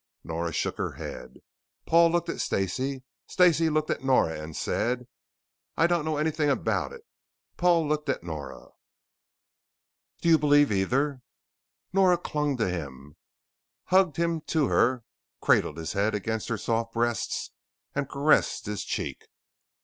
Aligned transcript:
Nora 0.23 0.51
shook 0.51 0.79
her 0.79 0.93
head. 0.93 1.41
Paul 1.85 2.09
looked 2.11 2.27
at 2.27 2.41
Stacey. 2.41 3.03
Stacey 3.27 3.69
looked 3.69 3.91
at 3.91 4.03
Nora 4.03 4.41
and 4.41 4.57
said, 4.57 5.05
"I 5.77 5.85
don't 5.85 6.05
know 6.05 6.17
anything 6.17 6.49
about 6.49 6.91
it." 6.91 7.03
Paul 7.55 7.87
looked 7.87 8.09
at 8.09 8.23
Nora. 8.23 8.69
"Don't 10.21 10.31
you 10.31 10.39
believe 10.39 10.71
either?" 10.71 11.21
Nora 11.93 12.17
clung 12.17 12.57
to 12.57 12.67
him, 12.67 13.15
hugged 13.93 14.17
him 14.17 14.41
to 14.47 14.69
her, 14.69 15.03
cradled 15.39 15.77
his 15.77 15.93
head 15.93 16.15
against 16.15 16.47
her 16.49 16.57
soft 16.57 16.93
breasts 16.93 17.51
and 17.93 18.09
caressed 18.09 18.65
his 18.65 18.83
cheek. 18.83 19.27